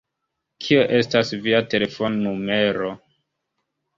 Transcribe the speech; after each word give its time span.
Kio 0.67 0.85
estas 0.99 1.33
via 1.43 1.59
telefon-numero? 1.73 2.89